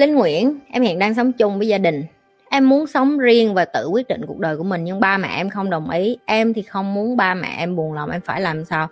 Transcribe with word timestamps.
Linh 0.00 0.14
Nguyễn, 0.14 0.58
em 0.72 0.82
hiện 0.82 0.98
đang 0.98 1.14
sống 1.14 1.32
chung 1.32 1.58
với 1.58 1.68
gia 1.68 1.78
đình. 1.78 2.04
Em 2.50 2.68
muốn 2.68 2.86
sống 2.86 3.18
riêng 3.18 3.54
và 3.54 3.64
tự 3.64 3.88
quyết 3.88 4.08
định 4.08 4.26
cuộc 4.26 4.38
đời 4.38 4.56
của 4.56 4.64
mình, 4.64 4.84
nhưng 4.84 5.00
ba 5.00 5.18
mẹ 5.18 5.28
em 5.36 5.50
không 5.50 5.70
đồng 5.70 5.90
ý. 5.90 6.16
Em 6.24 6.54
thì 6.54 6.62
không 6.62 6.94
muốn 6.94 7.16
ba 7.16 7.34
mẹ 7.34 7.54
em 7.58 7.76
buồn 7.76 7.92
lòng, 7.92 8.10
em 8.10 8.20
phải 8.20 8.40
làm 8.40 8.64
sao? 8.64 8.88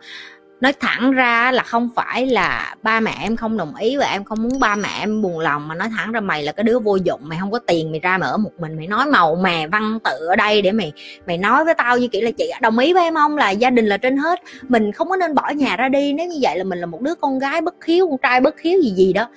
Nói 0.60 0.72
thẳng 0.80 1.12
ra 1.12 1.52
là 1.52 1.62
không 1.62 1.88
phải 1.96 2.26
là 2.26 2.74
ba 2.82 3.00
mẹ 3.00 3.14
em 3.22 3.36
không 3.36 3.56
đồng 3.56 3.74
ý 3.74 3.96
và 3.96 4.06
em 4.06 4.24
không 4.24 4.42
muốn 4.42 4.60
ba 4.60 4.76
mẹ 4.76 4.88
em 5.00 5.22
buồn 5.22 5.38
lòng, 5.38 5.68
mà 5.68 5.74
nói 5.74 5.88
thẳng 5.96 6.12
ra 6.12 6.20
mày 6.20 6.42
là 6.42 6.52
cái 6.52 6.64
đứa 6.64 6.78
vô 6.78 6.96
dụng, 6.96 7.20
mày 7.22 7.38
không 7.40 7.50
có 7.50 7.58
tiền, 7.58 7.90
mày 7.90 8.00
ra 8.00 8.18
mà 8.18 8.26
ở 8.26 8.36
một 8.36 8.52
mình, 8.58 8.76
mày 8.76 8.86
nói 8.86 9.06
màu 9.06 9.36
mè 9.36 9.66
văn 9.66 9.98
tự 10.04 10.26
ở 10.26 10.36
đây 10.36 10.62
để 10.62 10.72
mày 10.72 10.92
mày 11.26 11.38
nói 11.38 11.64
với 11.64 11.74
tao 11.74 11.98
như 11.98 12.08
kiểu 12.08 12.22
là 12.22 12.30
chị 12.30 12.50
đồng 12.60 12.78
ý 12.78 12.92
với 12.92 13.02
em 13.02 13.14
không? 13.14 13.36
Là 13.36 13.50
gia 13.50 13.70
đình 13.70 13.86
là 13.86 13.96
trên 13.96 14.16
hết. 14.16 14.40
Mình 14.62 14.92
không 14.92 15.08
có 15.08 15.16
nên 15.16 15.34
bỏ 15.34 15.50
nhà 15.50 15.76
ra 15.76 15.88
đi, 15.88 16.12
nếu 16.12 16.26
như 16.26 16.38
vậy 16.40 16.58
là 16.58 16.64
mình 16.64 16.78
là 16.78 16.86
một 16.86 17.00
đứa 17.00 17.14
con 17.14 17.38
gái 17.38 17.60
bất 17.60 17.84
hiếu, 17.84 18.08
con 18.08 18.18
trai 18.18 18.40
bất 18.40 18.60
hiếu 18.60 18.80
gì 18.82 18.90
gì 18.90 19.12
đó. 19.12 19.28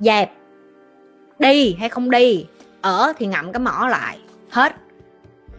Dẹp 0.00 0.30
đi 1.38 1.76
hay 1.78 1.88
không 1.88 2.10
đi, 2.10 2.46
ở 2.80 3.12
thì 3.18 3.26
ngậm 3.26 3.52
cái 3.52 3.60
mỏ 3.60 3.88
lại, 3.90 4.18
hết. 4.50 4.72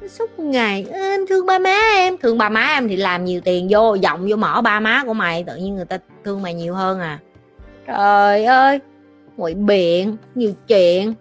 Suốt 0.09 0.39
ngày 0.39 0.85
em 0.91 1.27
thương 1.29 1.45
ba 1.45 1.59
má 1.59 1.77
em. 1.95 2.17
Thương 2.17 2.37
ba 2.37 2.49
má 2.49 2.61
em 2.61 2.87
thì 2.87 2.95
làm 2.95 3.25
nhiều 3.25 3.41
tiền 3.41 3.67
vô, 3.69 3.95
giọng 3.95 4.27
vô 4.29 4.35
mỏ 4.35 4.61
ba 4.61 4.79
má 4.79 5.03
của 5.05 5.13
mày, 5.13 5.43
tự 5.43 5.55
nhiên 5.55 5.75
người 5.75 5.85
ta 5.85 5.97
thương 6.23 6.41
mày 6.41 6.53
nhiều 6.53 6.73
hơn 6.73 6.99
à. 6.99 7.19
Trời 7.87 8.45
ơi, 8.45 8.79
ngụy 9.37 9.53
biện, 9.53 10.17
nhiều 10.35 10.53
chuyện. 10.67 11.13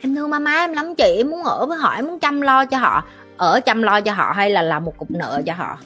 Em 0.00 0.14
thương 0.14 0.30
ba 0.30 0.38
má 0.38 0.54
em 0.54 0.72
lắm 0.72 0.94
chị, 0.94 1.14
em 1.16 1.30
muốn 1.30 1.42
ở 1.42 1.66
với 1.66 1.78
họ, 1.78 1.94
em 1.94 2.06
muốn 2.06 2.18
chăm 2.18 2.40
lo 2.40 2.64
cho 2.64 2.78
họ. 2.78 3.04
Ở 3.36 3.60
chăm 3.60 3.82
lo 3.82 4.00
cho 4.00 4.12
họ 4.12 4.32
hay 4.32 4.50
là 4.50 4.62
làm 4.62 4.84
một 4.84 4.98
cục 4.98 5.10
nợ 5.10 5.42
cho 5.46 5.54
họ? 5.54 5.78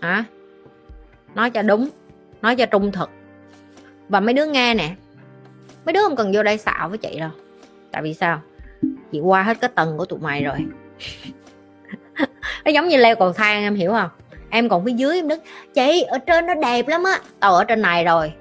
Hả? 0.00 0.24
Nói 1.34 1.50
cho 1.50 1.62
đúng, 1.62 1.88
nói 2.42 2.56
cho 2.56 2.66
trung 2.66 2.92
thực. 2.92 3.10
Và 4.08 4.20
mấy 4.20 4.34
đứa 4.34 4.46
nghe 4.46 4.74
nè 4.74 4.94
mấy 5.84 5.92
đứa 5.92 6.00
không 6.02 6.16
cần 6.16 6.32
vô 6.34 6.42
đây 6.42 6.58
xạo 6.58 6.88
với 6.88 6.98
chị 6.98 7.18
đâu. 7.18 7.30
Tại 7.90 8.02
vì 8.02 8.14
sao? 8.14 8.40
Chị 9.12 9.20
qua 9.20 9.42
hết 9.42 9.60
cái 9.60 9.70
tầng 9.74 9.98
của 9.98 10.04
tụi 10.04 10.18
mày 10.18 10.44
rồi. 10.44 10.56
Nó 12.64 12.70
giống 12.70 12.88
như 12.88 12.96
leo 12.96 13.16
cầu 13.16 13.32
thang, 13.32 13.62
em 13.62 13.74
hiểu 13.74 13.92
không? 13.92 14.08
Em 14.50 14.68
còn 14.68 14.84
phía 14.84 14.92
dưới, 14.92 15.16
em 15.16 15.28
đứng, 15.28 15.40
chị, 15.74 16.02
ở 16.02 16.18
trên 16.18 16.46
nó 16.46 16.54
đẹp 16.54 16.88
lắm 16.88 17.04
á. 17.04 17.18
Tao 17.40 17.54
ở 17.54 17.64
trên 17.64 17.82
này 17.82 18.04
rồi. 18.04 18.32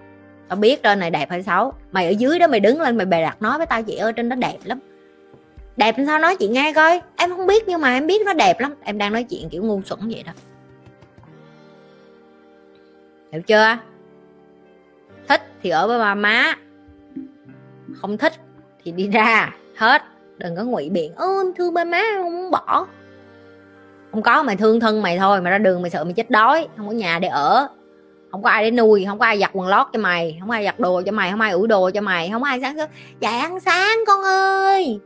Tao 0.47 0.55
biết 0.55 0.83
trên 0.83 0.99
này 0.99 1.11
đẹp 1.11 1.29
hay 1.29 1.43
xấu. 1.43 1.73
Mày 1.91 2.05
ở 2.05 2.09
dưới 2.09 2.39
đó, 2.39 2.47
mày 2.47 2.59
đứng 2.59 2.81
lên, 2.81 2.97
mày 2.97 3.05
bày 3.05 3.21
đặt 3.21 3.41
nói 3.41 3.57
với 3.57 3.67
tao. 3.67 3.83
Chị 3.83 3.95
ơi 3.95 4.13
trên 4.13 4.29
đó 4.29 4.35
đẹp 4.35 4.57
lắm. 4.63 4.79
Đẹp 5.77 5.95
sao 6.05 6.19
nói 6.19 6.35
chị 6.35 6.47
nghe 6.47 6.73
coi. 6.73 7.01
Em 7.15 7.29
không 7.29 7.47
biết, 7.47 7.67
nhưng 7.67 7.81
mà 7.81 7.93
em 7.93 8.07
biết 8.07 8.21
nó 8.25 8.33
đẹp 8.33 8.59
lắm. 8.59 8.75
Em 8.83 8.97
đang 8.97 9.13
nói 9.13 9.23
chuyện 9.23 9.49
kiểu 9.49 9.63
ngu 9.63 9.81
xuẩn 9.81 9.99
vậy 10.03 10.23
đó. 10.25 10.31
Hiểu 13.31 13.41
chưa? 13.41 13.77
Thích 15.27 15.41
thì 15.63 15.69
ở 15.69 15.87
với 15.87 15.99
ba 15.99 16.15
má 16.15 16.55
không 18.01 18.17
thích 18.17 18.33
thì 18.83 18.91
đi 18.91 19.07
ra. 19.07 19.55
Hết. 19.77 20.01
Đừng 20.37 20.55
có 20.55 20.63
ngụy 20.63 20.89
biện. 20.89 21.15
Ơ 21.15 21.27
thương 21.57 21.73
ba 21.73 21.83
má 21.83 22.03
không 22.17 22.35
muốn 22.35 22.51
bỏ. 22.51 22.87
Không 24.11 24.21
có, 24.21 24.43
mày 24.43 24.55
thương 24.55 24.79
thân 24.79 25.01
mày 25.01 25.17
thôi. 25.17 25.41
Mày 25.41 25.51
ra 25.51 25.57
đường 25.57 25.81
mày 25.81 25.91
sợ 25.91 26.03
mày 26.03 26.13
chết 26.13 26.29
đói. 26.29 26.67
Không 26.77 26.87
có 26.87 26.93
nhà 26.93 27.19
để 27.19 27.27
ở. 27.27 27.67
Không 28.31 28.43
có 28.43 28.49
ai 28.49 28.63
để 28.63 28.71
nuôi. 28.71 29.05
Không 29.05 29.19
có 29.19 29.25
ai 29.25 29.39
giặt 29.39 29.51
quần 29.53 29.67
lót 29.67 29.87
cho 29.93 29.99
mày. 29.99 30.37
Không 30.39 30.49
có 30.49 30.55
ai 30.55 30.65
giặt 30.65 30.79
đồ 30.79 31.01
cho 31.05 31.11
mày. 31.11 31.31
Không 31.31 31.41
ai 31.41 31.51
ủi 31.51 31.67
đồ 31.67 31.89
cho 31.93 32.01
mày. 32.01 32.29
Không 32.29 32.41
có 32.41 32.47
ai 32.47 32.61
sáng 32.61 32.77
sớm. 32.77 32.89
Dậy 33.19 33.33
ăn 33.33 33.59
sáng 33.59 33.97
con 34.07 34.23
ơi. 34.23 34.99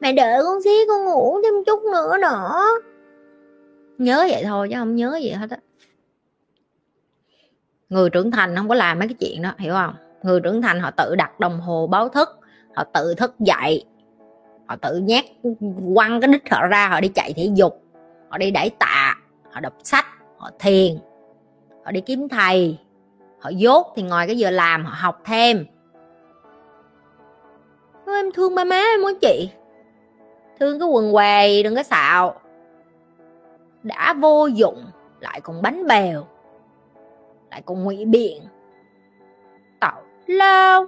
Mày 0.00 0.12
đợi 0.12 0.42
con 0.44 0.62
xí 0.62 0.70
con 0.88 1.04
ngủ 1.04 1.40
thêm 1.42 1.64
chút 1.66 1.82
nữa 1.92 2.16
nữa 2.20 2.80
nhớ 3.98 4.26
vậy 4.30 4.42
thôi 4.46 4.68
chứ 4.70 4.76
không 4.78 4.96
nhớ 4.96 5.18
gì 5.22 5.30
hết 5.30 5.50
á. 5.50 5.56
Người 7.88 8.10
trưởng 8.10 8.30
thành 8.30 8.56
không 8.56 8.68
có 8.68 8.74
làm 8.74 8.98
mấy 8.98 9.08
cái 9.08 9.14
chuyện 9.20 9.42
đó, 9.42 9.52
hiểu 9.58 9.74
không? 9.74 9.94
Người 10.22 10.40
trưởng 10.40 10.62
thành 10.62 10.80
họ 10.80 10.90
tự 10.90 11.14
đặt 11.16 11.40
đồng 11.40 11.60
hồ 11.60 11.86
báo 11.86 12.08
thức 12.08 12.28
họ 12.76 12.84
tự 12.84 13.14
thức 13.14 13.34
dậy 13.38 13.84
họ 14.66 14.76
tự 14.76 14.98
nhét 14.98 15.24
quăng 15.94 16.20
cái 16.20 16.28
đít 16.28 16.42
họ 16.50 16.66
ra 16.66 16.88
họ 16.88 17.00
đi 17.00 17.08
chạy 17.08 17.32
thể 17.36 17.50
dục 17.54 17.82
họ 18.28 18.38
đi 18.38 18.50
đẩy 18.50 18.70
tạ 18.70 19.14
họ 19.52 19.60
đọc 19.60 19.72
sách 19.82 20.06
họ 20.36 20.50
thiền 20.58 20.98
họ 21.84 21.90
đi 21.90 22.00
kiếm 22.00 22.28
thầy 22.28 22.78
họ 23.40 23.50
dốt 23.50 23.92
thì 23.96 24.02
ngoài 24.02 24.26
cái 24.26 24.38
giờ 24.38 24.50
làm 24.50 24.84
họ 24.84 24.94
học 24.98 25.20
thêm. 25.24 25.66
Ô, 28.06 28.12
em 28.12 28.32
thương 28.32 28.54
ba 28.54 28.64
má 28.64 28.76
em 28.76 29.02
muốn 29.02 29.14
chị. 29.20 29.50
Thương 30.60 30.80
cái 30.80 30.88
quần 30.88 31.12
què 31.12 31.62
đừng 31.62 31.74
có 31.74 31.82
xạo. 31.82 32.40
Đã 33.82 34.14
vô 34.20 34.46
dụng 34.46 34.84
lại 35.20 35.40
còn 35.40 35.62
bánh 35.62 35.86
bèo 35.86 36.24
lại 37.50 37.62
còn 37.66 37.84
ngụy 37.84 38.04
biện 38.04 38.42
lao 40.28 40.86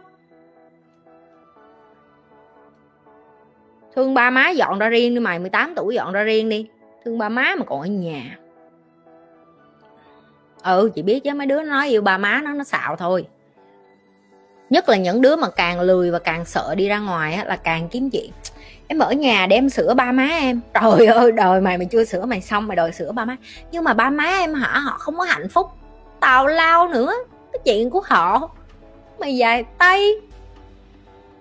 thương 3.95 4.15
ba 4.15 4.31
má 4.31 4.49
dọn 4.49 4.79
ra 4.79 4.89
riêng 4.89 5.15
đi 5.15 5.21
mày 5.21 5.39
18 5.39 5.75
tuổi 5.77 5.95
dọn 5.95 6.13
ra 6.13 6.23
riêng 6.23 6.49
đi. 6.49 6.69
Thương 7.05 7.19
ba 7.19 7.29
má 7.29 7.55
mà 7.59 7.65
còn 7.65 7.81
ở 7.81 7.87
nhà. 7.87 8.39
Ừ 10.65 10.91
chị 10.95 11.03
biết 11.03 11.25
chứ 11.25 11.35
mấy 11.35 11.47
đứa 11.47 11.63
nói 11.63 11.89
yêu 11.89 12.03
ba 12.03 12.19
má 12.19 12.41
nó 12.45 12.53
nó 12.53 12.65
xạo 12.65 12.97
thôi. 12.97 13.27
Nhất 14.71 14.89
là 14.89 14.97
những 14.97 15.23
đứa 15.23 15.37
mà 15.37 15.51
càng 15.51 15.81
lười 15.81 16.11
và 16.11 16.19
càng 16.19 16.45
sợ 16.45 16.75
đi 16.75 16.89
ra 16.89 16.99
ngoài 16.99 17.35
á, 17.35 17.45
là 17.45 17.57
càng 17.57 17.89
kiếm 17.89 18.11
chuyện. 18.11 18.31
Em 18.89 18.99
ở 18.99 19.13
nhà 19.13 19.47
để 19.47 19.57
em 19.57 19.71
sửa 19.71 19.95
ba 19.95 20.13
má 20.13 20.29
em. 20.41 20.61
Trời 20.75 21.07
ơi 21.07 21.33
đời 21.33 21.61
mày 21.61 21.79
mày 21.79 21.87
chưa 21.87 22.05
sửa 22.05 22.25
mày 22.25 22.41
xong 22.41 22.67
mày 22.67 22.77
đòi 22.77 22.93
sửa 22.93 23.13
ba 23.13 23.25
má. 23.25 23.37
Nhưng 23.73 23.85
mà 23.85 23.95
ba 23.95 24.11
má 24.11 24.25
em 24.25 24.55
hả 24.55 24.79
họ 24.79 24.99
không 24.99 25.17
có 25.17 25.25
hạnh 25.25 25.49
phúc. 25.49 25.67
Tào 26.21 26.47
lao 26.47 26.89
nữa 26.89 27.13
cái 27.53 27.61
chuyện 27.65 27.91
của 27.91 28.03
họ 28.05 28.51
mày 29.21 29.37
dài 29.37 29.65
tay. 29.79 30.13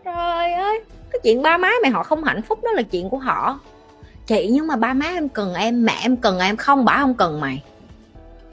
Trời 0.05 0.53
ơi, 0.53 0.79
cái 1.11 1.19
chuyện 1.23 1.41
ba 1.41 1.57
má 1.57 1.71
mày 1.81 1.91
họ 1.91 2.03
không 2.03 2.23
hạnh 2.23 2.41
phúc 2.41 2.59
đó 2.63 2.71
là 2.71 2.81
chuyện 2.81 3.09
của 3.09 3.17
họ. 3.17 3.59
Chị, 4.27 4.49
nhưng 4.51 4.67
mà 4.67 4.75
ba 4.75 4.93
má 4.93 5.05
em 5.05 5.29
cần 5.29 5.53
em, 5.53 5.85
mẹ 5.85 5.97
em 6.01 6.17
cần 6.17 6.39
em 6.39 6.57
không, 6.57 6.85
bà 6.85 6.97
không 6.97 7.15
cần 7.15 7.39
mày. 7.39 7.63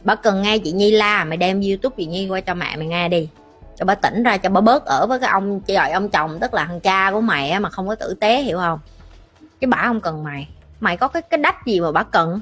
Bà 0.04 0.14
cần 0.14 0.42
nghe 0.42 0.58
chị 0.58 0.72
nhi 0.72 0.90
la, 0.90 1.24
mày 1.24 1.36
đem 1.36 1.60
youtube 1.60 1.96
chị 1.96 2.06
nhi 2.06 2.28
qua 2.28 2.40
cho 2.40 2.54
mẹ 2.54 2.76
mày 2.76 2.86
nghe 2.86 3.08
đi. 3.08 3.28
Cho 3.76 3.84
bà 3.84 3.94
tỉnh 3.94 4.22
ra, 4.22 4.36
cho 4.36 4.50
bà 4.50 4.60
bớt 4.60 4.84
ở 4.84 5.06
với 5.06 5.20
cái 5.20 5.30
ông 5.30 5.60
trời 5.60 5.90
ông 5.90 6.08
chồng, 6.08 6.38
tức 6.40 6.54
là 6.54 6.64
thằng 6.64 6.80
cha 6.80 7.10
của 7.10 7.20
mày 7.20 7.60
mà 7.60 7.70
không 7.70 7.88
có 7.88 7.94
tử 7.94 8.14
tế, 8.20 8.42
hiểu 8.42 8.58
không? 8.58 8.78
Chứ 9.60 9.66
bà 9.66 9.82
không 9.84 10.00
cần 10.00 10.24
mày. 10.24 10.48
Mày 10.80 10.96
có 10.96 11.08
cái 11.08 11.22
cái 11.22 11.38
đách 11.38 11.66
gì 11.66 11.80
mà 11.80 11.92
bà 11.92 12.02
cần? 12.02 12.40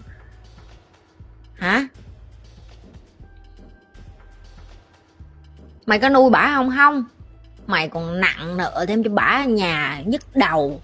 Hả? 1.54 1.88
Mày 5.86 5.98
có 5.98 6.08
nuôi 6.08 6.30
bả 6.30 6.52
không? 6.54 6.72
Không. 6.76 7.04
Mày 7.66 7.88
còn 7.88 8.20
nặng 8.20 8.56
nợ 8.56 8.84
thêm 8.88 9.04
cho 9.04 9.10
bả 9.10 9.44
nhà 9.44 10.02
nhức 10.06 10.22
đầu 10.34 10.80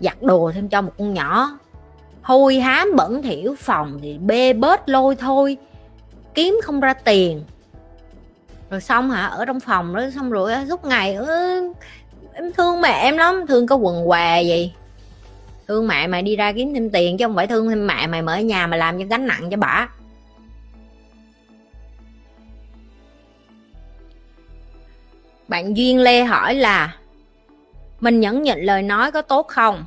giặt 0.00 0.22
đồ 0.22 0.52
thêm 0.54 0.68
cho 0.68 0.82
một 0.82 0.92
con 0.98 1.14
nhỏ. 1.14 1.58
Hôi 2.22 2.60
hám 2.60 2.96
bẩn 2.96 3.22
thỉu 3.22 3.54
phòng 3.58 3.98
thì 4.02 4.18
bê 4.18 4.52
bết 4.52 4.88
lôi 4.88 5.16
thôi. 5.16 5.56
Kiếm 6.34 6.60
không 6.62 6.80
ra 6.80 6.94
tiền. 6.94 7.44
Rồi 8.70 8.80
xong 8.80 9.10
hả? 9.10 9.26
Ở 9.26 9.44
trong 9.44 9.60
phòng 9.60 9.94
đó 9.94 10.02
xong 10.14 10.30
rồi 10.30 10.52
suốt 10.68 10.84
ngày 10.84 11.14
ừ, 11.14 11.26
em 12.32 12.52
thương 12.52 12.80
mẹ 12.80 13.00
em 13.02 13.16
lắm. 13.16 13.46
Thương 13.48 13.66
có 13.66 13.76
quần 13.76 14.08
què 14.08 14.42
gì 14.42 14.72
thương 15.68 15.88
mẹ 15.88 16.06
mày 16.06 16.22
đi 16.22 16.36
ra 16.36 16.52
kiếm 16.52 16.74
thêm 16.74 16.90
tiền 16.90 17.16
chứ 17.18 17.24
không 17.24 17.36
phải 17.36 17.46
thương 17.46 17.68
thêm 17.68 17.86
mẹ 17.86 18.06
mày 18.06 18.22
mở 18.22 18.36
nhà 18.36 18.66
mà 18.66 18.76
làm 18.76 18.98
cho 18.98 19.04
gánh 19.10 19.26
nặng 19.26 19.50
cho 19.50 19.56
bả. 19.56 19.88
Bạn 25.48 25.76
duyên 25.76 25.98
lê 26.00 26.24
hỏi 26.24 26.54
là, 26.54 26.96
mình 28.00 28.20
nhẫn 28.20 28.42
nhịn 28.42 28.58
lời 28.58 28.82
nói 28.82 29.12
có 29.12 29.22
tốt 29.22 29.48
không? 29.48 29.84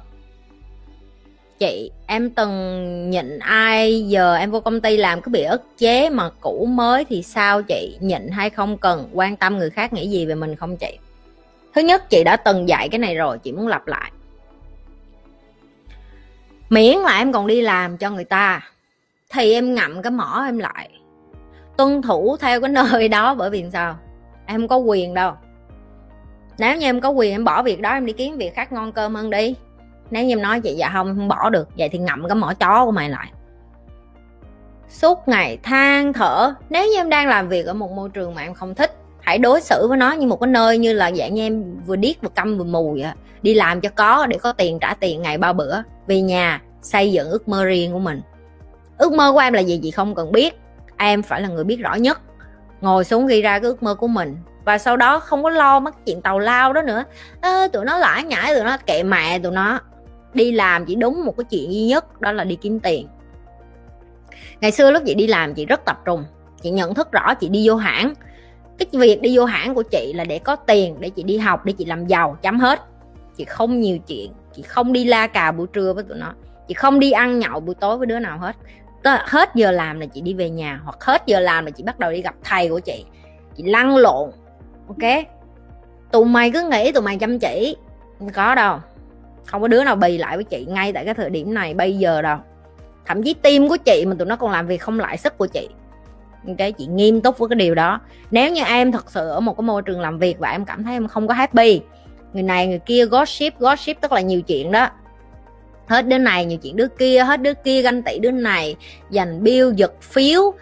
Chị, 1.59 1.91
em 2.07 2.29
từng 2.29 3.09
nhịn 3.09 3.39
ai, 3.39 4.07
giờ 4.07 4.35
em 4.35 4.51
vô 4.51 4.59
công 4.59 4.81
ty 4.81 4.97
làm 4.97 5.21
cứ 5.21 5.31
bị 5.31 5.43
ức 5.43 5.63
chế 5.77 6.09
mà 6.09 6.29
cũ 6.41 6.65
mới 6.65 7.05
thì 7.05 7.23
sao 7.23 7.61
chị? 7.61 7.97
Nhịn 7.99 8.27
hay 8.27 8.49
không 8.49 8.77
cần? 8.77 9.09
Quan 9.13 9.35
tâm 9.35 9.57
người 9.57 9.69
khác 9.69 9.93
nghĩ 9.93 10.09
gì 10.09 10.25
về 10.25 10.35
mình 10.35 10.55
không 10.55 10.77
chị? 10.77 10.97
Thứ 11.75 11.81
nhất, 11.81 12.09
chị 12.09 12.23
đã 12.23 12.37
từng 12.37 12.69
dạy 12.69 12.89
cái 12.89 12.99
này 12.99 13.15
rồi, 13.15 13.37
chị 13.37 13.51
muốn 13.51 13.67
lặp 13.67 13.87
lại. 13.87 14.11
Miễn 16.69 16.97
là 16.97 17.17
em 17.17 17.33
còn 17.33 17.47
đi 17.47 17.61
làm 17.61 17.97
cho 17.97 18.09
người 18.09 18.23
ta, 18.23 18.71
thì 19.29 19.53
em 19.53 19.75
ngậm 19.75 20.01
cái 20.01 20.11
mỏ 20.11 20.43
em 20.45 20.57
lại, 20.57 20.89
tuân 21.77 22.01
thủ 22.01 22.37
theo 22.37 22.61
cái 22.61 22.69
nơi 22.69 23.07
đó, 23.07 23.33
bởi 23.33 23.49
vì 23.49 23.65
sao? 23.73 23.97
Em 24.45 24.61
không 24.61 24.67
có 24.67 24.77
quyền 24.77 25.13
đâu 25.13 25.33
nếu 26.61 26.77
như 26.77 26.85
em 26.85 27.01
có 27.01 27.09
quyền 27.09 27.31
em 27.31 27.43
bỏ 27.43 27.63
việc 27.63 27.81
đó, 27.81 27.93
em 27.93 28.05
đi 28.05 28.13
kiếm 28.13 28.37
việc 28.37 28.55
khác 28.55 28.71
ngon 28.71 28.91
cơm 28.91 29.15
hơn 29.15 29.29
đi. 29.29 29.55
Nếu 30.11 30.23
như 30.23 30.31
em 30.31 30.41
nói 30.41 30.61
vậy 30.63 30.75
dạ 30.77 30.89
không 30.93 31.15
không 31.15 31.27
bỏ 31.27 31.49
được. 31.49 31.67
Vậy 31.77 31.89
thì 31.89 31.99
ngậm 31.99 32.27
cái 32.27 32.35
mỏ 32.35 32.53
chó 32.53 32.85
của 32.85 32.91
mày 32.91 33.09
lại. 33.09 33.31
Suốt 34.89 35.27
ngày 35.27 35.57
than 35.63 36.13
thở. 36.13 36.53
Nếu 36.69 36.87
như 36.87 36.97
em 36.97 37.09
đang 37.09 37.27
làm 37.27 37.49
việc 37.49 37.65
ở 37.65 37.73
một 37.73 37.91
môi 37.91 38.09
trường 38.09 38.35
mà 38.35 38.41
em 38.41 38.53
không 38.53 38.75
thích, 38.75 38.95
hãy 39.21 39.37
đối 39.37 39.61
xử 39.61 39.87
với 39.87 39.97
nó 39.97 40.11
như 40.11 40.27
một 40.27 40.39
cái 40.39 40.47
nơi 40.47 40.77
như 40.77 40.93
là 40.93 41.11
dạng 41.11 41.33
như 41.33 41.41
em 41.41 41.79
vừa 41.85 41.95
điếc 41.95 42.21
vừa 42.21 42.29
câm 42.29 42.57
vừa 42.57 42.63
mù 42.63 42.97
vậy 43.01 43.11
đi 43.41 43.53
làm 43.53 43.81
cho 43.81 43.89
có 43.95 44.25
để 44.25 44.37
có 44.37 44.51
tiền 44.51 44.79
trả 44.79 44.93
tiền 44.93 45.21
ngày 45.21 45.37
ba 45.37 45.53
bữa. 45.53 45.81
Về 46.07 46.21
nhà, 46.21 46.61
xây 46.81 47.11
dựng 47.11 47.29
ước 47.29 47.47
mơ 47.47 47.65
riêng 47.65 47.93
của 47.93 47.99
mình. 47.99 48.21
Ước 48.97 49.13
mơ 49.13 49.31
của 49.31 49.39
em 49.39 49.53
là 49.53 49.61
gì, 49.61 49.79
chị 49.83 49.91
không 49.91 50.15
cần 50.15 50.31
biết. 50.31 50.59
Em 50.97 51.21
phải 51.21 51.41
là 51.41 51.47
người 51.47 51.63
biết 51.63 51.77
rõ 51.77 51.95
nhất 51.95 52.21
ngồi 52.81 53.03
xuống 53.03 53.27
ghi 53.27 53.41
ra 53.41 53.59
cái 53.59 53.67
ước 53.67 53.83
mơ 53.83 53.95
của 53.95 54.07
mình. 54.07 54.37
Và 54.65 54.77
sau 54.77 54.97
đó 54.97 55.19
không 55.19 55.43
có 55.43 55.49
lo 55.49 55.79
mất 55.79 56.05
chuyện 56.05 56.21
tàu 56.21 56.39
lao 56.39 56.73
đó 56.73 56.81
nữa. 56.81 57.03
À, 57.41 57.67
tụi 57.73 57.85
nó 57.85 57.97
lãi 57.97 58.23
nhãi 58.23 58.55
tụi 58.55 58.63
nó 58.63 58.77
kệ 58.77 59.03
mẹ 59.03 59.39
tụi 59.39 59.51
nó 59.51 59.79
đi 60.33 60.51
làm 60.51 60.85
chỉ 60.85 60.95
đúng 60.95 61.25
một 61.25 61.37
cái 61.37 61.43
chuyện 61.49 61.73
duy 61.73 61.85
nhất 61.85 62.21
đó 62.21 62.31
là 62.31 62.43
đi 62.43 62.55
kiếm 62.55 62.79
tiền. 62.79 63.07
Ngày 64.61 64.71
xưa 64.71 64.91
lúc 64.91 65.03
chị 65.05 65.13
đi 65.13 65.27
làm 65.27 65.53
chị 65.53 65.65
rất 65.65 65.85
tập 65.85 66.01
trung. 66.05 66.23
Chị 66.61 66.69
nhận 66.69 66.93
thức 66.93 67.11
rõ 67.11 67.33
chị 67.33 67.49
đi 67.49 67.67
vô 67.67 67.75
hãng. 67.75 68.13
Cái 68.77 68.87
việc 68.91 69.21
đi 69.21 69.37
vô 69.37 69.45
hãng 69.45 69.75
của 69.75 69.83
chị 69.83 70.13
là 70.13 70.23
để 70.23 70.39
có 70.39 70.55
tiền 70.55 70.95
để 70.99 71.09
chị 71.09 71.23
đi 71.23 71.37
học 71.37 71.65
để 71.65 71.73
chị 71.73 71.85
làm 71.85 72.07
giàu 72.07 72.37
chấm 72.41 72.59
hết. 72.59 72.79
Chị 73.37 73.45
không 73.45 73.79
nhiều 73.79 73.97
chuyện 74.07 74.31
chị 74.55 74.61
không 74.61 74.93
đi 74.93 75.05
la 75.05 75.27
cà 75.27 75.51
buổi 75.51 75.67
trưa 75.73 75.93
với 75.93 76.03
tụi 76.03 76.17
nó. 76.17 76.33
Chị 76.67 76.73
không 76.73 76.99
đi 76.99 77.11
ăn 77.11 77.39
nhậu 77.39 77.59
buổi 77.59 77.75
tối 77.75 77.97
với 77.97 78.07
đứa 78.07 78.19
nào 78.19 78.37
hết 78.37 78.55
hết 79.03 79.49
giờ 79.55 79.71
làm 79.71 79.99
là 79.99 80.05
chị 80.05 80.21
đi 80.21 80.33
về 80.33 80.49
nhà, 80.49 80.81
hoặc 80.83 81.03
hết 81.03 81.23
giờ 81.25 81.39
làm 81.39 81.65
là 81.65 81.71
chị 81.71 81.83
bắt 81.83 81.99
đầu 81.99 82.11
đi 82.11 82.21
gặp 82.21 82.35
thầy 82.43 82.69
của 82.69 82.79
chị. 82.79 83.05
Chị 83.55 83.63
lăn 83.63 83.95
lộn, 83.95 84.31
ok? 84.87 85.25
Tụi 86.11 86.25
mày 86.25 86.51
cứ 86.51 86.69
nghĩ 86.69 86.91
tụi 86.91 87.03
mày 87.03 87.17
chăm 87.17 87.39
chỉ. 87.39 87.75
Không 88.19 88.29
có 88.29 88.55
đâu. 88.55 88.79
Không 89.45 89.61
có 89.61 89.67
đứa 89.67 89.83
nào 89.83 89.95
bì 89.95 90.17
lại 90.17 90.37
với 90.37 90.43
chị 90.43 90.65
ngay 90.65 90.93
tại 90.93 91.05
cái 91.05 91.13
thời 91.13 91.29
điểm 91.29 91.53
này, 91.53 91.73
bây 91.73 91.97
giờ 91.97 92.21
đâu. 92.21 92.37
Thậm 93.05 93.23
chí 93.23 93.33
tim 93.33 93.69
của 93.69 93.77
chị 93.77 94.05
mà 94.05 94.15
tụi 94.19 94.27
nó 94.27 94.35
còn 94.35 94.51
làm 94.51 94.67
việc 94.67 94.77
không 94.77 94.99
lại 94.99 95.17
sức 95.17 95.37
của 95.37 95.47
chị. 95.47 95.69
Cái 96.57 96.71
chị 96.71 96.85
nghiêm 96.85 97.21
túc 97.21 97.37
với 97.37 97.49
cái 97.49 97.55
điều 97.55 97.75
đó. 97.75 97.99
Nếu 98.31 98.51
như 98.51 98.63
em 98.63 98.91
thật 98.91 99.11
sự 99.11 99.29
ở 99.29 99.39
một 99.39 99.57
cái 99.57 99.63
môi 99.63 99.81
trường 99.81 100.01
làm 100.01 100.19
việc 100.19 100.39
và 100.39 100.49
em 100.49 100.65
cảm 100.65 100.83
thấy 100.83 100.93
em 100.93 101.07
không 101.07 101.27
có 101.27 101.33
happy, 101.33 101.81
người 102.33 102.43
này 102.43 102.67
người 102.67 102.79
kia 102.79 103.05
gossip 103.05 103.59
gossip 103.59 104.01
tức 104.01 104.11
là 104.11 104.21
nhiều 104.21 104.41
chuyện 104.41 104.71
đó 104.71 104.89
hết 105.91 106.07
đứa 106.07 106.17
này 106.17 106.45
nhiều 106.45 106.57
chuyện 106.57 106.75
đứa 106.75 106.87
kia 106.87 107.23
hết 107.23 107.41
đứa 107.41 107.53
kia 107.53 107.81
ganh 107.81 108.03
tị 108.03 108.19
đứa 108.19 108.31
này 108.31 108.75
giành 109.09 109.43
bill 109.43 109.73
giật 109.75 110.01
phiếu 110.01 110.53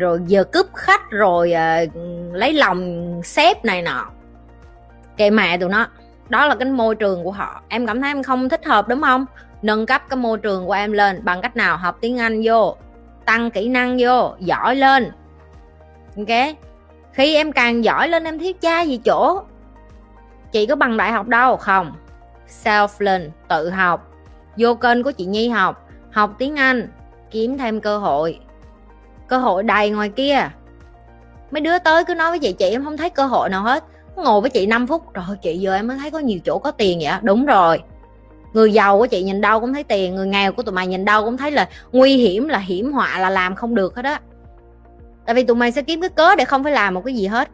rồi 0.00 0.20
giờ 0.26 0.44
cướp 0.44 0.66
khách 0.74 1.10
rồi 1.10 1.52
uh, 1.84 1.96
lấy 2.32 2.52
lòng 2.52 3.20
sếp 3.24 3.64
này 3.64 3.82
nọ. 3.82 4.06
Kệ 5.16 5.30
mẹ 5.30 5.58
tụi 5.58 5.68
nó. 5.68 5.86
Đó 6.28 6.46
là 6.46 6.54
cái 6.54 6.68
môi 6.68 6.94
trường 6.94 7.24
của 7.24 7.30
họ. 7.30 7.62
Em 7.68 7.86
cảm 7.86 8.00
thấy 8.00 8.10
em 8.10 8.22
không 8.22 8.48
thích 8.48 8.64
hợp 8.64 8.88
đúng 8.88 9.02
không? 9.02 9.26
Nâng 9.62 9.86
cấp 9.86 10.02
cái 10.08 10.16
môi 10.16 10.38
trường 10.38 10.66
của 10.66 10.72
em 10.72 10.92
lên 10.92 11.24
bằng 11.24 11.40
cách 11.40 11.56
nào? 11.56 11.76
Học 11.76 11.98
tiếng 12.00 12.18
anh 12.20 12.40
vô. 12.44 12.76
Tăng 13.24 13.50
kỹ 13.50 13.68
năng 13.68 13.96
vô. 14.00 14.34
Giỏi 14.38 14.76
lên. 14.76 15.10
Ok? 16.16 16.56
Khi 17.12 17.34
em 17.34 17.52
càng 17.52 17.84
giỏi 17.84 18.08
lên 18.08 18.24
em 18.24 18.38
thiếu 18.38 18.52
cha 18.60 18.82
gì 18.82 19.00
chỗ? 19.04 19.42
Chị 20.52 20.66
có 20.66 20.76
bằng 20.76 20.96
đại 20.96 21.12
học 21.12 21.26
đâu? 21.26 21.56
Không. 21.56 21.92
Self 22.64 22.88
learn 22.98 23.30
tự 23.48 23.70
học 23.70 24.13
vô 24.56 24.74
kênh 24.74 25.02
của 25.02 25.12
chị 25.12 25.24
nhi 25.24 25.48
học 25.48 25.88
học 26.12 26.34
tiếng 26.38 26.56
anh, 26.56 26.88
kiếm 27.30 27.58
thêm 27.58 27.80
cơ 27.80 27.98
hội. 27.98 28.38
Cơ 29.28 29.38
hội 29.38 29.62
đầy 29.62 29.90
ngoài 29.90 30.08
kia. 30.08 30.50
Mấy 31.50 31.60
đứa 31.60 31.78
tới 31.78 32.04
cứ 32.04 32.14
nói 32.14 32.30
với 32.30 32.38
chị 32.38 32.52
chị 32.52 32.70
em 32.70 32.84
không 32.84 32.96
thấy 32.96 33.10
cơ 33.10 33.26
hội 33.26 33.48
nào 33.48 33.62
hết. 33.62 33.84
Ngồi 34.16 34.40
với 34.40 34.50
chị 34.50 34.66
5 34.66 34.86
phút 34.86 35.12
rồi 35.14 35.24
chị 35.42 35.58
giờ 35.58 35.74
em 35.74 35.86
mới 35.86 35.96
thấy 35.96 36.10
có 36.10 36.18
nhiều 36.18 36.38
chỗ 36.44 36.58
có 36.58 36.70
tiền 36.70 36.98
vậy 37.02 37.12
đúng 37.22 37.46
rồi. 37.46 37.82
Người 38.52 38.72
giàu 38.72 38.98
của 38.98 39.06
chị 39.06 39.22
nhìn 39.22 39.40
đâu 39.40 39.60
cũng 39.60 39.74
thấy 39.74 39.84
tiền, 39.84 40.14
người 40.14 40.26
nghèo 40.26 40.52
của 40.52 40.62
tụi 40.62 40.72
mày 40.72 40.86
nhìn 40.86 41.04
đâu 41.04 41.24
cũng 41.24 41.36
thấy 41.36 41.50
là 41.50 41.68
nguy 41.92 42.16
hiểm, 42.16 42.48
là 42.48 42.58
hiểm 42.58 42.92
họa, 42.92 43.18
là 43.18 43.30
làm 43.30 43.54
không 43.54 43.74
được 43.74 43.96
hết 43.96 44.04
á. 44.04 44.20
Tại 45.26 45.34
vì 45.34 45.44
tụi 45.44 45.56
mày 45.56 45.72
sẽ 45.72 45.82
kiếm 45.82 46.00
cái 46.00 46.10
cớ 46.10 46.36
để 46.36 46.44
không 46.44 46.64
phải 46.64 46.72
làm 46.72 46.94
một 46.94 47.02
cái 47.04 47.14
gì 47.14 47.26
hết. 47.26 47.48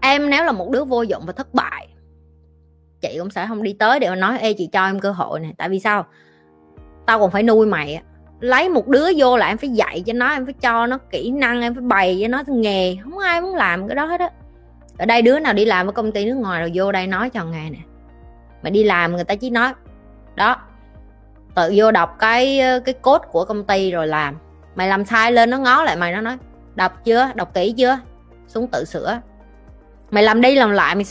Em 0.00 0.30
nếu 0.30 0.44
là 0.44 0.52
một 0.52 0.70
đứa 0.70 0.84
vô 0.84 1.02
dụng 1.02 1.22
và 1.26 1.32
thất 1.32 1.54
bại 1.54 1.88
chị 3.00 3.16
cũng 3.18 3.30
sẽ 3.30 3.46
không 3.46 3.62
đi 3.62 3.72
tới 3.72 4.00
để 4.00 4.10
mà 4.10 4.16
nói, 4.16 4.38
ê, 4.38 4.52
chị 4.52 4.68
cho 4.72 4.86
em 4.86 5.00
cơ 5.00 5.10
hội 5.10 5.40
này 5.40 5.54
tại 5.58 5.68
vì 5.68 5.80
sao? 5.80 6.06
Tao 7.06 7.18
còn 7.18 7.30
phải 7.30 7.42
nuôi 7.42 7.66
mày 7.66 8.02
lấy 8.40 8.68
một 8.68 8.88
đứa 8.88 9.06
vô 9.16 9.36
là 9.36 9.46
em 9.46 9.58
phải 9.58 9.70
dạy 9.70 10.02
cho 10.06 10.12
nó, 10.12 10.30
em 10.30 10.44
phải 10.44 10.54
cho 10.60 10.86
nó 10.86 10.98
kỹ 11.10 11.30
năng, 11.30 11.62
em 11.62 11.74
phải 11.74 11.82
bày 11.82 12.18
cho 12.22 12.28
nó 12.28 12.42
nghề. 12.46 12.96
Không 12.96 13.18
ai 13.18 13.40
muốn 13.40 13.54
làm 13.54 13.88
cái 13.88 13.94
đó 13.94 14.04
hết 14.04 14.20
á. 14.20 14.30
Ở 14.98 15.06
đây 15.06 15.22
đứa 15.22 15.38
nào 15.38 15.52
đi 15.52 15.64
làm 15.64 15.86
ở 15.86 15.92
công 15.92 16.12
ty 16.12 16.24
nước 16.24 16.34
ngoài 16.34 16.60
rồi 16.60 16.70
vô 16.74 16.92
đây 16.92 17.06
nói 17.06 17.30
cho 17.30 17.44
nghe 17.44 17.70
nè. 17.70 17.78
Mà 18.62 18.70
đi 18.70 18.84
làm 18.84 19.14
người 19.14 19.24
ta 19.24 19.34
chỉ 19.34 19.50
nói, 19.50 19.72
đó, 20.34 20.56
tự 21.54 21.72
vô 21.76 21.90
đọc 21.90 22.16
cái 22.18 22.60
cái 22.84 22.94
cốt 23.02 23.22
của 23.32 23.44
công 23.44 23.64
ty 23.64 23.90
rồi 23.90 24.06
làm. 24.06 24.36
Mày 24.74 24.88
làm 24.88 25.04
sai 25.04 25.32
lên 25.32 25.50
nó 25.50 25.58
ngó 25.58 25.82
lại 25.84 25.96
mày, 25.96 26.12
nó 26.12 26.20
nói, 26.20 26.36
đọc 26.74 27.04
chưa? 27.04 27.30
Đọc 27.34 27.54
kỹ 27.54 27.74
chưa? 27.76 27.98
Xuống 28.48 28.68
tự 28.72 28.84
sửa. 28.84 29.20
Mày 30.10 30.22
làm 30.22 30.40
đi 30.40 30.54
làm 30.54 30.70
lại, 30.70 30.94
mày 30.94 31.04